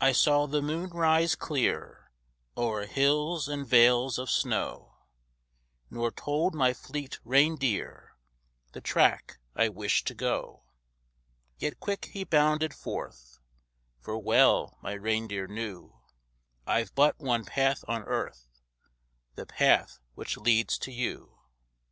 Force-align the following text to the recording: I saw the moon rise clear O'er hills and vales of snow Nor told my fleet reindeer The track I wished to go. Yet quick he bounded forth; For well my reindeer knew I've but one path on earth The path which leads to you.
I 0.00 0.10
saw 0.10 0.48
the 0.48 0.60
moon 0.60 0.90
rise 0.90 1.36
clear 1.36 2.10
O'er 2.56 2.84
hills 2.84 3.46
and 3.46 3.64
vales 3.64 4.18
of 4.18 4.28
snow 4.28 4.98
Nor 5.88 6.10
told 6.10 6.52
my 6.52 6.74
fleet 6.74 7.20
reindeer 7.24 8.16
The 8.72 8.80
track 8.80 9.38
I 9.54 9.68
wished 9.68 10.08
to 10.08 10.16
go. 10.16 10.64
Yet 11.58 11.78
quick 11.78 12.06
he 12.06 12.24
bounded 12.24 12.74
forth; 12.74 13.38
For 14.00 14.18
well 14.18 14.78
my 14.82 14.94
reindeer 14.94 15.46
knew 15.46 15.96
I've 16.66 16.92
but 16.96 17.16
one 17.20 17.44
path 17.44 17.84
on 17.86 18.02
earth 18.02 18.48
The 19.36 19.46
path 19.46 20.00
which 20.16 20.36
leads 20.36 20.76
to 20.78 20.90
you. 20.90 21.38